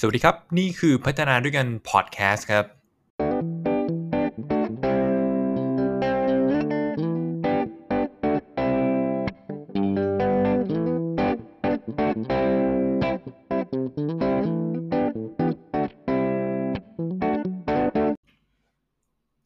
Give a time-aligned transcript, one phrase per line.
[0.00, 2.64] สวัสดีครับ นี่คือพัฒนาด้วยกันพอดแคสต์ครับ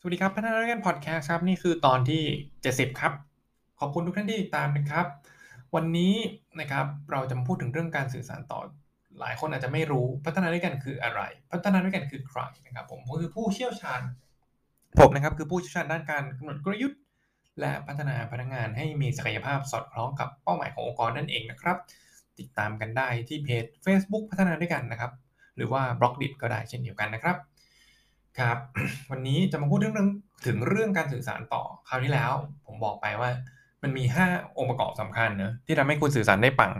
[0.00, 2.22] สวัสดีครับ พัฒนาด้วยกันพอดแคสต์ครับ นี่คือตอนที่
[2.62, 3.12] 70 ครับ
[3.80, 5.06] ขอบคุณทุกท่านที่ติดตามนะครับ
[5.74, 6.14] วันนี้
[6.60, 8.60] นะครับเราจะมาพูดถึงเรื่องการสื่อสารต่อ
[9.20, 11.20] หลายคนอาจจะไม่รู้พัฒนาด้วยกันคืออะไร
[11.52, 14.02] พัฒนาด้วยกันคือใครนะครับผมก็คือผู้เชี่ยวชาญ
[14.98, 17.00] ผมนะครับคือผู้เชี่ยวชาญด้านการกำหนดกลยุทธ์
[17.60, 21.78] และพัฒนาพนักงานให้มีศักยภาพสอดคล้องกับเป้าหมายขององค์กรนั่นเองนะครับ
[22.38, 25.12] ติดตามกันได้ที่เพจ Facebook พัฒนาด้วยกันนะครับ
[25.56, 27.36] หรือว่าบล็อกดิก็ได้เช่นเดียวกันนะครับ
[28.38, 28.58] ครับ
[29.10, 30.08] วันนี้จะมาพูดเรื่อง
[30.46, 32.32] ถึงเรื่องการสื่อสารต่อคราวที่แล้ว
[32.66, 33.30] ผมบอกไปว่า
[33.82, 36.72] มันมี 5 องค์ประกอบสำคัญเนะที่ทำให้คุณสื่อสารได้ปัง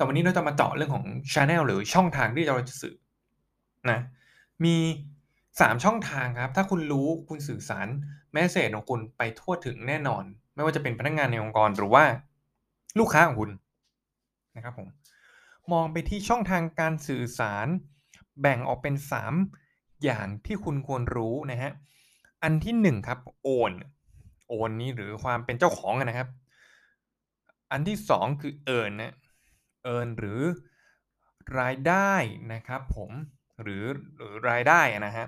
[0.00, 2.96] แต่วันนี้เราจะมาเจาะเรื่องของช anel หรือช่องทางที่เราจะสื่อ
[3.90, 4.00] นะ
[4.64, 4.76] มี
[5.30, 7.88] 3ช่องทางครับ ถ้าคุณรู้คุณสื่อสาร
[8.32, 12.04] แมสเซจของคุณไปทั่วถึงแน่นอน ไม่ว่าจะเป็นพนักงานในองค์กรหรือว่า
[12.98, 13.50] ลูกค้าของคุณ
[14.56, 14.88] นะครับผม
[15.72, 17.66] มองไปที่ช่องทางการสื่อสาร
[18.40, 18.94] แบ่งออกเป็น
[19.48, 21.72] 3 อย่างที่คุณควรรู้นะฮะ
[22.42, 23.72] อันที่ 1 ครับโอน
[24.48, 26.28] โอนนี้หรือความเป็นเจ้าของนะครับ
[27.72, 29.14] อันที่ 2 คือเอินนะ
[29.84, 30.40] เอินหรือ
[31.60, 32.12] รายได้
[32.52, 33.10] นะครับผม
[33.62, 33.84] หรือ
[34.16, 35.26] หรือรายได้นะฮะ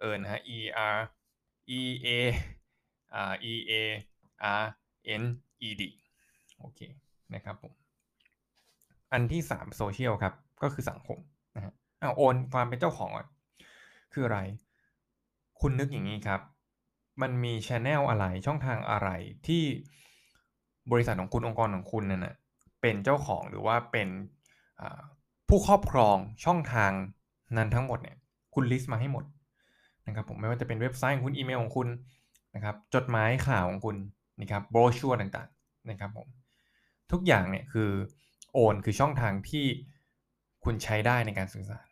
[0.00, 0.60] เอินนฮะ e
[0.96, 1.00] r
[1.80, 2.08] e a
[3.52, 3.72] e a
[4.62, 4.64] r
[5.20, 5.22] n
[5.68, 5.82] e d
[6.58, 6.80] โอเค
[7.34, 7.72] นะครับผม
[9.12, 11.18] อันที่3โซเชียลครับก็คือสังคม
[11.56, 13.26] นะฮะอ้า own ความเป็นเจ้าของอะ
[14.12, 14.40] คืออะไร
[15.60, 16.40] คุณนึกอย่างนี้ครับ
[17.22, 19.08] มันมีช anel อะไรช่องทางอะไร
[19.46, 19.62] ที่
[20.92, 22.34] บริษัทของคุณองค์กรของคุณนั่นนะ
[22.84, 24.08] เป็นเจ้าของหรือว่าเป็น
[25.48, 26.92] ผู้ครอบครองช่องทาง
[27.56, 28.16] นั้นทั้งหมดเนี่ย
[28.54, 29.24] คุณ list มาให้หมด
[30.06, 31.88] นะครับผมไม่ว่าจะเป็นเว็บไซต์ของคุณอีเมลของคุณ
[32.54, 33.96] นะครับจดหมายข่าวของคุณ
[34.40, 36.28] นะครับโบรชัวร์ต่างๆนะครับผม
[37.12, 37.90] ทุกอย่างเนี่ยคือ
[38.52, 39.64] โอนคือช่องทางที่
[40.64, 41.86] คุณใช้ได้ในการสื่อสาร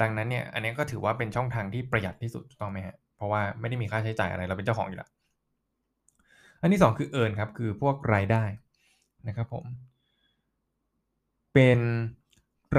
[0.00, 5.10] ดังนั้นเนี่ยอันนี้ก็ถือว่าเป็นช่องทางที่ประหยัดที่สุดถูกต้องไหมฮะเพราะว่าไม่ได้มีค่าใช้จ่ายอะไรเราเป็นเจ้าของอยู่แล้ว
[6.60, 8.44] อันที่ 2 คือเอินครับคือพวกรายได้
[9.28, 9.64] นะครับผม
[11.54, 11.78] เป็น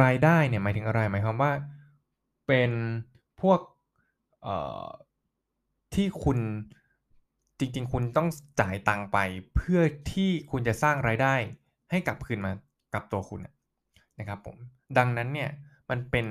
[0.02, 1.52] รายได้เนี่ยหมายถึงอะไร หมายความว่า
[2.48, 2.72] เป็น
[3.42, 3.60] พวก
[5.94, 6.40] ที่คุณ
[7.60, 8.28] จริง ๆ คุณต้อง
[8.62, 9.18] จ่ายตังไป
[9.56, 9.82] เพื่อ
[10.14, 11.36] ที่คุณจะสร้างรายได้
[11.92, 12.52] ให้กลับคืนมา
[12.94, 13.42] กับตัวคุณ
[14.20, 14.58] นะครับผม
[14.98, 15.50] ดังนั้นเนี่ย
[15.90, 16.28] มันเป็น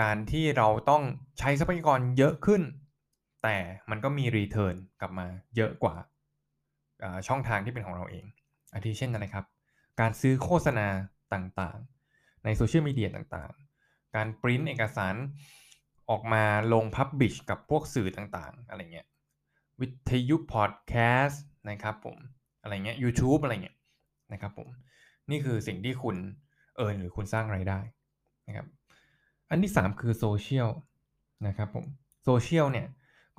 [0.00, 1.02] การที่เราต้อง
[1.38, 2.62] ใช้ทรัพยากรเยอะขึ้น
[3.42, 3.56] แต่
[3.90, 5.26] มันก็มี return กลับมา
[5.56, 5.94] เยอะกว่า
[7.28, 8.24] ช่องทางที่เป็นของเราเอง
[8.72, 9.44] อาทิเช่นอะไรครับ
[10.00, 10.86] การซื้อโฆษณา
[11.34, 15.14] ต่างๆ ในโซเชียลมีเดียต่างๆ การปริ้นเอกสาร
[16.10, 19.06] ออกมาลง publish กับพวกสื่อต่างๆ อะไรเงี้ย
[19.80, 20.94] วิทยุพอดแค
[21.24, 22.16] สต์นะครับผม
[22.62, 23.76] อะไรเงี้ย YouTube อะไรเงี้ย
[24.32, 24.68] นะครับผม
[25.30, 26.16] นี่คือสิ่งที่คุณ
[26.76, 27.80] earn หรือคุณสร้างรายได้
[28.48, 28.66] นะครับ
[29.50, 30.70] อันที่ 3 คือโซเชียล
[31.46, 31.86] นะครับผม
[32.24, 32.86] โซเชียลเนี่ย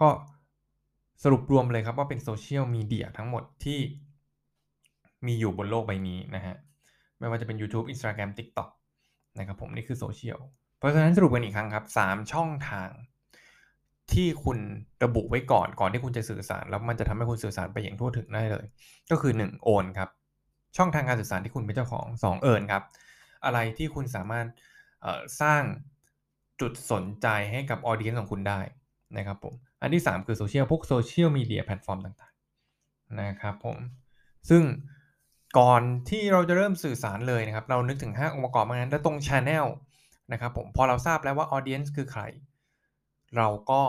[0.02, 0.08] ก็
[1.24, 3.80] สรุปรวมเลยครับว่าเป็นโซเชียลมีเดียทั้งหมดที่
[5.26, 6.56] มีอยู่บนโลกใบนี้นะฮะ
[7.20, 8.70] ไม่ว่าจะเป็น YouTube Instagram TikTok
[9.40, 10.40] นะครับผมนี่คือโซเชียล
[10.78, 12.90] เพราะฉะนั้นสรุปกันอีกครั้งครับ 3 ช่องทาง
[14.14, 14.58] ที่คุณ
[15.04, 18.66] ระบุไว้ก่อนก่อนที่คุณจะสื่อสาร แล้วมันจะทำให้คุณสื่อสารไปอย่างทั่วถึงได้เลย
[19.12, 20.10] ก็คือ 1 own ครับ
[20.78, 22.84] ช่องทางการสื่อสารที่คุณเป็นเจ้าของ 2 earn ครับ
[23.46, 24.46] อะไรที่คุณสามารถ
[25.42, 25.64] สร้าง
[26.62, 28.60] จุดสนใจให้กับ audience ของคุณได้
[29.18, 33.78] นะครับผมอันที่ 3 คือโซเชียลพวกโซเชียลมีเดียแพลตฟอร์มต่างๆนะครับผม
[34.50, 34.64] ซึ่ง
[35.58, 39.66] ก่อนที่เราจะเริ่มสื่อสารเลยนะครับ เรานึกถึง 5 องค์ประกอบมานั้นแล้วตรง Channel
[40.32, 42.24] นะครับผมพอเราทราบแล้วว่า Audience คือใคร
[43.38, 43.82] เราก็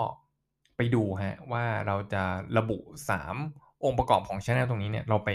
[0.76, 2.22] ไปดูฮะว่าเราจะ
[2.58, 2.78] ระบุ
[3.30, 5.30] 3 องค์ประกอบของ Channel ตรงนี้เนี่ยเราไป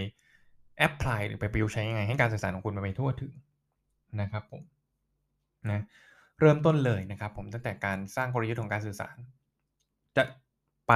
[0.77, 3.33] แอพพลายหรือไปประยุกต์ใช้ยังไง ให้การสื่อสารของคุณไปทั่วถึง
[4.21, 4.61] นะครับผม
[5.71, 5.83] นะ
[6.39, 9.15] เริ่มต้นเลยนะครับผมตั้งแต่การสร้างกลยุทธ์ของการสื่อสาร
[10.17, 10.23] จะ
[10.87, 10.93] ไป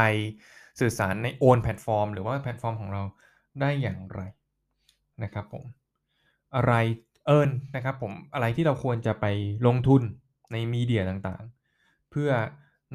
[0.79, 3.03] สื่อสารใน own platform หรือว่าแพลตฟอร์มของเรา
[3.61, 4.21] ได้อย่างไร
[5.23, 5.63] นะครับผม
[6.55, 6.73] อะไร
[7.25, 9.25] เอิญนะครับผมอะไรที่เราควรจะไป
[9.67, 10.01] ลงทุน
[10.51, 12.31] ใน media ต่างๆ เพื่อ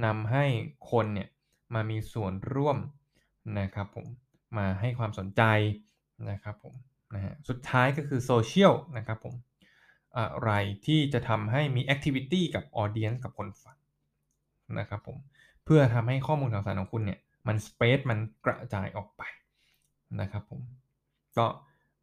[0.04, 0.44] นำให้
[0.90, 1.28] คนเนี่ย
[1.74, 2.78] มามีส่วนร่วม
[3.60, 4.06] นะครับผม
[4.58, 5.42] มาให้ความสนใจ
[6.30, 6.74] นะครับผม
[7.14, 9.34] นะฮะสุดท้ายก็คือโซเชียลนะครับผม
[10.18, 10.50] อะไร
[10.86, 13.76] ที่จะทำให้มี activity กับ audience กับคนฟัง
[14.78, 15.16] นะครับผม
[15.64, 19.22] เพื่อทำให้ข้อมูลข่าวสารของคุณเนี่ยมัน spread มันกระจายออกไป
[20.20, 20.60] นะครับผม
[21.38, 21.46] ก็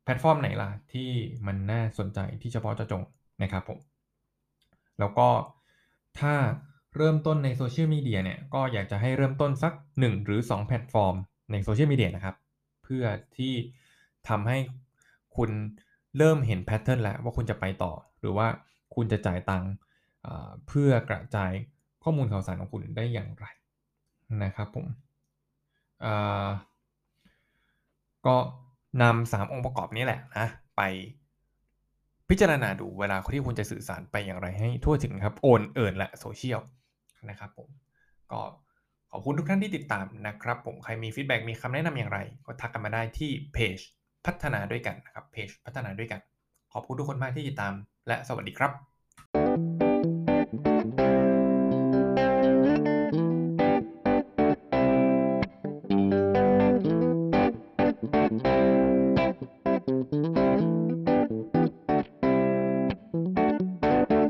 [0.09, 1.09] แพลตฟอร์มไหนล่ะที่
[1.47, 3.03] มันน่าสนใจที่เฉพาะเจาะจง
[3.43, 3.79] นะครับผม
[4.99, 5.29] แล้วก็
[6.19, 6.33] ถ้า
[6.95, 11.15] เริ่มต้นใน Social Media เนี่ยก็อยากจะให้เริ่มต้นสัก 1 หรือ 2 แพลตฟอร์ม
[11.51, 12.35] ใน Social Media นะครับ
[12.83, 13.03] เพื่อ
[13.37, 13.53] ที่
[14.29, 14.57] ทำให้
[15.37, 15.49] คุณ
[16.17, 18.47] เริ่มเห็น pattern แล้วว่าคุณจะไปต่อ หรือว่า
[18.95, 19.71] คุณจะจ่ายตังค์
[20.67, 21.51] เพื่อกระจาย
[22.03, 23.45] ข้อมูลข่าวสารของคุณได้อย่างไร
[24.43, 24.85] นะครับผม
[28.25, 28.37] ก็
[29.01, 30.47] นำ3องค์ประกอบนี้แหละนะ
[30.77, 30.81] ไป
[32.29, 36.61] พิจารณาดูเวลาที่คุณจะสื่อสารไปอย่างไรให้ทั่วถึงครับโอนเอิร์นและ Social
[37.29, 37.69] นะครับผม
[38.31, 38.41] ก็
[39.11, 43.77] ขอบคุณทุกท่านที่ติดตามนะครับ ผมใครมี feedback มีคำแนะนำอย่างไร ก็ทักกันมาได้ที่เพจ
[44.25, 46.19] พัฒนาด้วยกันนะครับเพจพัฒนาด้วยกัน
[46.73, 47.73] ขอบคุณทุกคนมากที่ติดตาม
[48.07, 49.68] และสวัสดีครับ